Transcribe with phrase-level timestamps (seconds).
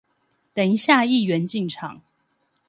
[0.55, 2.01] 等一下議員進場